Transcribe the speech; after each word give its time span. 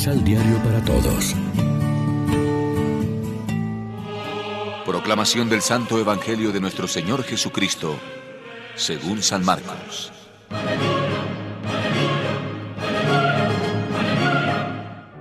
Misal 0.00 0.24
Diario 0.24 0.56
para 0.62 0.82
Todos. 0.82 1.36
Proclamación 4.86 5.50
del 5.50 5.60
Santo 5.60 5.98
Evangelio 5.98 6.52
de 6.52 6.58
nuestro 6.58 6.88
Señor 6.88 7.22
Jesucristo, 7.22 7.98
según 8.76 9.20
San 9.20 9.44
Marcos. 9.44 10.10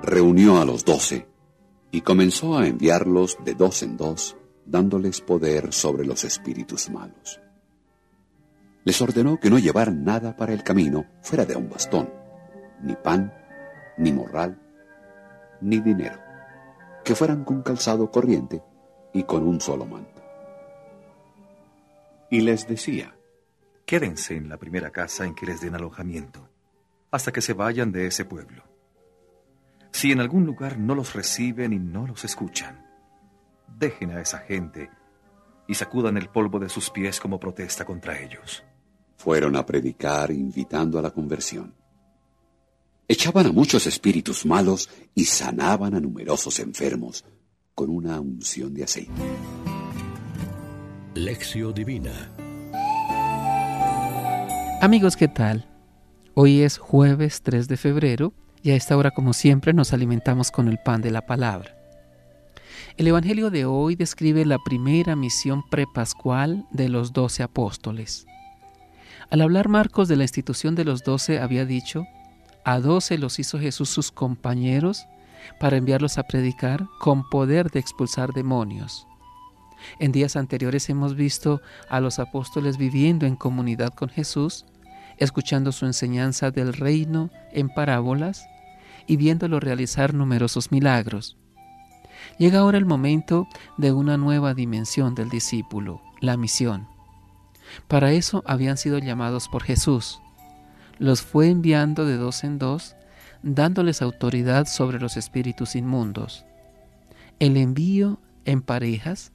Reunió 0.02 0.62
a 0.62 0.64
los 0.64 0.86
doce 0.86 1.28
y 1.92 2.00
comenzó 2.00 2.58
a 2.58 2.66
enviarlos 2.66 3.38
de 3.44 3.56
dos 3.56 3.84
en 3.84 3.98
dos, 3.98 4.38
dándoles 4.66 5.20
poder 5.20 5.74
sobre 5.74 6.06
los 6.06 6.24
espíritus 6.24 6.90
malos. 6.90 7.42
Les 8.86 9.02
ordenó 9.02 9.42
que 9.42 9.50
no 9.50 9.60
llevaran 9.60 10.06
nada 10.06 10.38
para 10.38 10.54
el 10.54 10.64
camino 10.64 11.06
fuera 11.22 11.44
de 11.44 11.58
un 11.58 11.70
bastón, 11.70 12.10
ni 12.82 12.96
pan, 12.96 13.34
ni 13.98 14.14
morral, 14.14 14.69
ni 15.62 15.80
dinero, 15.80 16.20
que 17.04 17.16
fueran 17.16 17.44
con 17.44 17.62
calzado 17.62 18.12
corriente 18.12 18.62
y 19.14 19.24
con 19.24 19.48
un 19.48 19.60
solo 19.62 19.86
manto. 19.86 20.22
Y 22.30 22.42
les 22.42 22.68
decía, 22.68 23.16
Quédense 23.90 24.36
en 24.36 24.50
la 24.50 24.58
primera 24.58 24.92
casa 24.92 25.26
en 25.26 25.34
que 25.34 25.48
les 25.48 25.62
den 25.62 25.74
alojamiento, 25.74 26.48
hasta 27.10 27.32
que 27.32 27.42
se 27.42 27.54
vayan 27.54 27.92
de 27.92 28.06
ese 28.06 28.24
pueblo. 28.24 28.64
Si 29.92 30.12
en 30.12 30.20
algún 30.20 30.46
lugar 30.46 30.78
no 30.78 30.94
los 30.94 31.16
reciben 31.16 31.74
y 31.74 31.80
no 31.80 32.06
los 32.06 32.24
escuchan, 32.24 32.86
dejen 33.80 34.12
a 34.12 34.22
esa 34.22 34.38
gente 34.38 34.92
y 35.68 35.74
sacudan 35.74 36.18
el 36.18 36.30
polvo 36.30 36.60
de 36.60 36.70
sus 36.70 36.92
pies 36.92 37.20
como 37.20 37.40
protesta 37.40 37.84
contra 37.84 38.20
ellos. 38.20 38.64
Fueron 39.18 39.56
a 39.56 39.66
predicar 39.66 40.30
invitando 40.30 41.00
a 41.00 41.02
la 41.02 41.10
conversión. 41.10 41.74
Echaban 43.12 43.48
a 43.48 43.52
muchos 43.52 43.88
espíritus 43.88 44.46
malos 44.46 44.88
y 45.16 45.26
sanaban 45.26 45.96
a 45.96 46.00
numerosos 46.00 46.60
enfermos 46.60 47.26
con 47.74 47.90
una 47.90 48.20
unción 48.20 48.72
de 48.76 48.84
aceite. 48.84 49.12
Lección 51.16 51.74
Divina 51.74 52.32
Amigos, 54.80 55.18
¿qué 55.18 55.28
tal? 55.28 55.68
Hoy 56.36 56.62
es 56.62 56.78
jueves 56.78 57.42
3 57.42 57.68
de 57.68 57.78
febrero 57.78 58.32
y 58.62 58.70
a 58.70 58.76
esta 58.76 58.96
hora, 58.96 59.10
como 59.10 59.34
siempre, 59.34 59.74
nos 59.74 59.92
alimentamos 59.92 60.52
con 60.52 60.68
el 60.68 60.78
pan 60.78 61.02
de 61.02 61.10
la 61.10 61.26
palabra. 61.26 61.76
El 62.96 63.08
Evangelio 63.08 63.50
de 63.50 63.66
hoy 63.66 63.96
describe 63.96 64.46
la 64.46 64.60
primera 64.64 65.16
misión 65.16 65.64
prepascual 65.72 66.68
de 66.70 66.90
los 66.90 67.12
doce 67.12 67.42
apóstoles. 67.42 68.28
Al 69.32 69.42
hablar 69.42 69.68
Marcos 69.68 70.08
de 70.08 70.16
la 70.16 70.26
institución 70.26 70.76
de 70.76 70.86
los 70.86 71.04
doce, 71.04 71.40
había 71.40 71.66
dicho, 71.66 72.06
a 72.70 72.80
doce 72.80 73.18
los 73.18 73.40
hizo 73.40 73.58
Jesús 73.58 73.90
sus 73.90 74.12
compañeros 74.12 75.08
para 75.60 75.78
enviarlos 75.78 76.20
a 76.20 76.24
predicar 76.24 76.86
con 77.00 77.28
poder 77.28 77.72
de 77.72 77.80
expulsar 77.80 78.32
demonios. 78.32 79.08
En 79.98 80.12
días 80.12 80.36
anteriores 80.36 80.88
hemos 80.90 81.16
visto 81.16 81.62
a 81.90 82.00
los 82.00 82.20
apóstoles 82.20 82.78
viviendo 82.78 83.26
en 83.26 83.36
comunidad 83.36 83.92
con 83.96 84.10
Jesús, 84.10 84.68
escuchando 85.18 85.72
su 85.72 85.88
enseñanza 85.88 86.52
del 86.52 86.74
reino 86.74 87.32
en 87.54 87.70
parábolas 87.70 88.46
y 89.08 89.18
viéndolo 89.18 89.60
realizar 89.60 90.14
numerosos 90.14 90.72
milagros. 90.72 91.38
Llega 92.38 92.60
ahora 92.60 92.78
el 92.78 92.86
momento 92.86 93.48
de 93.78 93.94
una 93.94 94.16
nueva 94.18 94.54
dimensión 94.54 95.16
del 95.16 95.30
discípulo, 95.30 96.04
la 96.22 96.38
misión. 96.38 96.88
Para 97.88 98.12
eso 98.12 98.44
habían 98.46 98.78
sido 98.78 99.00
llamados 99.00 99.48
por 99.48 99.64
Jesús, 99.64 100.22
los 101.00 101.22
fue 101.22 101.50
enviando 101.50 102.06
de 102.06 102.18
dos 102.18 102.44
en 102.44 102.60
dos, 102.60 102.96
dándoles 103.42 104.02
autoridad 104.02 104.68
sobre 104.68 105.00
los 105.00 105.18
espíritus 105.18 105.76
inmundos. 105.76 106.46
El 107.40 107.58
envío 107.58 108.20
en 108.46 108.62
parejas 108.62 109.32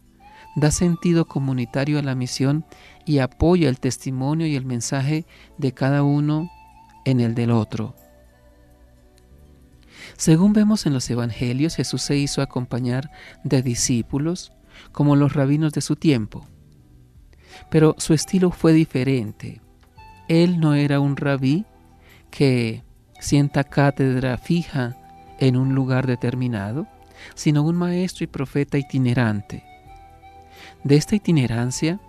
da 0.57 0.71
sentido 0.71 1.25
comunitario 1.25 1.99
a 1.99 2.03
la 2.03 2.15
misión 2.15 2.65
y 3.05 3.19
apoya 3.19 3.69
el 3.69 3.81
testimonio 3.81 4.47
y 4.47 4.57
el 4.57 4.67
mensaje 4.67 5.27
de 5.59 5.73
cada 5.73 6.03
uno 6.03 6.51
en 7.05 7.21
el 7.21 7.35
del 7.35 7.51
otro. 7.51 7.97
Según 10.17 10.53
vemos 10.53 10.87
en 10.87 10.93
los 10.93 11.09
Evangelios, 11.11 11.77
Jesús 11.77 12.03
se 12.03 12.17
hizo 12.17 12.43
acompañar 12.43 13.11
de 13.43 13.63
discípulos 13.63 14.53
como 14.93 15.17
los 15.17 15.33
rabinos 15.33 15.73
de 15.73 15.81
su 15.81 15.97
tiempo. 15.97 16.47
Pero 17.71 17.95
su 17.99 18.15
estilo 18.15 18.51
fue 18.51 18.73
diferente. 18.73 19.61
Él 20.29 20.61
no 20.61 20.75
era 20.75 21.01
un 21.01 21.17
rabí 21.17 21.65
que 22.31 22.83
sienta 23.21 23.65
cátedra 23.65 24.39
fija 24.39 24.97
en 25.39 25.57
un 25.57 25.75
lugar 25.75 26.07
determinado, 26.07 26.87
sino 27.35 27.63
un 27.63 27.77
maestro 27.77 28.25
y 28.25 28.27
profeta 28.27 28.79
itinerante. 28.79 29.65
De 30.83 30.97
esta 30.97 31.17
itinerancia, 31.17 32.01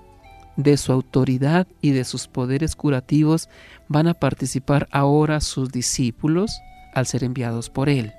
de 0.55 0.77
su 0.77 0.91
autoridad 0.91 1.67
y 1.81 1.91
de 1.91 2.05
sus 2.05 2.27
poderes 2.27 2.75
curativos 2.75 3.49
van 3.87 4.07
a 4.07 4.13
participar 4.13 4.87
ahora 4.91 5.41
sus 5.41 5.71
discípulos 5.71 6.59
al 6.93 7.05
ser 7.07 7.23
enviados 7.23 7.69
por 7.69 7.89
él. 7.89 8.13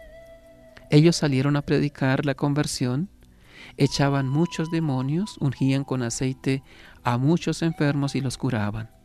Ellos 0.90 1.16
salieron 1.16 1.56
a 1.56 1.62
predicar 1.62 2.26
la 2.26 2.34
conversión, 2.34 3.08
echaban 3.76 4.28
muchos 4.28 4.70
demonios, 4.70 5.36
ungían 5.40 5.84
con 5.84 6.02
aceite 6.02 6.62
a 7.02 7.18
muchos 7.18 7.62
enfermos 7.62 8.14
y 8.14 8.20
los 8.20 8.36
curaban. 8.36 8.95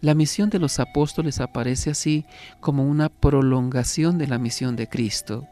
La 0.00 0.14
misión 0.14 0.50
de 0.50 0.58
los 0.58 0.80
apóstoles 0.80 1.40
aparece 1.40 1.90
así 1.90 2.24
como 2.60 2.84
una 2.84 3.08
prolongación 3.08 4.18
de 4.18 4.26
la 4.26 4.38
misión 4.38 4.76
de 4.76 4.88
Cristo. 4.88 5.46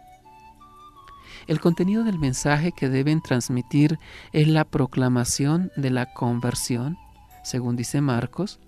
El 1.47 1.61
contenido 1.61 2.05
del 2.05 2.19
mensaje 2.19 2.73
que 2.73 2.89
deben 2.89 3.23
transmitir 3.23 3.99
es 4.33 4.47
la 4.47 4.65
proclamación 4.65 5.73
de 5.77 5.91
la 5.91 6.13
conversión, 6.13 6.97
según 7.43 7.77
dice 7.77 8.01
Marcos, 8.01 8.61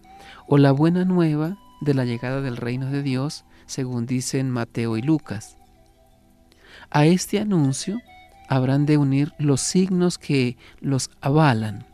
o 0.47 0.59
la 0.59 0.73
buena 0.73 1.05
nueva 1.05 1.59
de 1.81 1.95
la 1.95 2.05
llegada 2.05 2.41
del 2.41 2.57
reino 2.57 2.91
de 2.91 3.03
Dios, 3.03 3.45
según 3.67 4.07
dicen 4.07 4.51
Mateo 4.51 4.97
y 4.97 5.03
Lucas. 5.03 5.57
A 6.91 7.07
este 7.07 7.39
anuncio 7.39 8.01
habrán 8.49 8.87
de 8.87 8.99
unir 8.99 9.33
los 9.39 9.61
signos 9.61 10.19
que 10.19 10.57
los 10.81 11.11
avalan, 11.21 11.87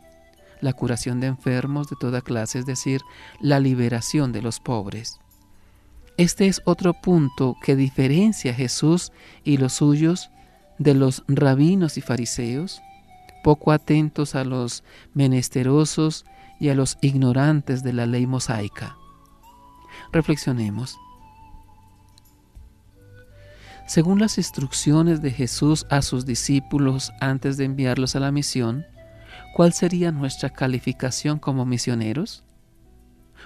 la 0.61 0.73
curación 0.73 1.19
de 1.19 1.27
enfermos 1.27 1.89
de 1.89 1.95
toda 1.99 2.21
clase, 2.21 2.59
es 2.59 2.65
decir, 2.65 3.01
la 3.39 3.59
liberación 3.59 4.31
de 4.31 4.41
los 4.41 4.59
pobres. 4.59 5.19
Este 6.17 6.47
es 6.47 6.61
otro 6.65 6.93
punto 6.93 7.55
que 7.63 7.75
diferencia 7.75 8.51
a 8.51 8.55
Jesús 8.55 9.11
y 9.43 9.57
los 9.57 9.73
suyos 9.73 10.29
de 10.77 10.93
los 10.93 11.23
rabinos 11.27 11.97
y 11.97 12.01
fariseos, 12.01 12.81
poco 13.43 13.71
atentos 13.71 14.35
a 14.35 14.43
los 14.43 14.83
menesterosos 15.13 16.25
y 16.59 16.69
a 16.69 16.75
los 16.75 16.97
ignorantes 17.01 17.83
de 17.83 17.93
la 17.93 18.05
ley 18.05 18.27
mosaica. 18.27 18.97
Reflexionemos. 20.11 20.97
Según 23.87 24.19
las 24.19 24.37
instrucciones 24.37 25.21
de 25.21 25.31
Jesús 25.31 25.87
a 25.89 26.01
sus 26.01 26.25
discípulos 26.25 27.11
antes 27.21 27.57
de 27.57 27.65
enviarlos 27.65 28.15
a 28.15 28.19
la 28.19 28.31
misión, 28.31 28.85
¿cuál 29.53 29.73
sería 29.73 30.11
nuestra 30.11 30.49
calificación 30.49 31.39
como 31.39 31.65
misioneros? 31.65 32.43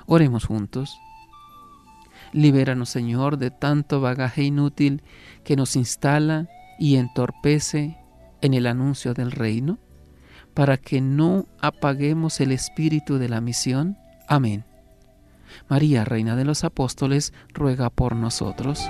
Oremos 0.06 0.46
juntos. 0.46 0.98
Libéranos, 2.32 2.90
Señor, 2.90 3.38
de 3.38 3.52
tanto 3.52 4.02
bagaje 4.02 4.44
inútil 4.44 5.04
que 5.44 5.56
nos 5.56 5.76
instala 5.76 6.50
y 6.80 6.96
entorpece 6.96 7.98
en 8.42 8.54
el 8.54 8.68
anuncio 8.68 9.14
del 9.14 9.32
reino, 9.32 9.78
para 10.54 10.78
que 10.78 11.02
no 11.02 11.48
apaguemos 11.62 12.40
el 12.42 12.52
espíritu 12.52 13.18
de 13.18 13.30
la 13.30 13.42
misión. 13.42 13.98
Amén. 14.28 14.66
María, 15.70 16.04
Reina 16.04 16.36
de 16.36 16.46
los 16.46 16.64
Apóstoles, 16.64 17.34
ruega 17.54 17.90
por 17.90 18.16
nosotros. 18.16 18.90